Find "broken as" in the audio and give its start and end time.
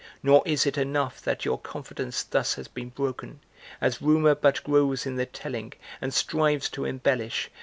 2.89-4.01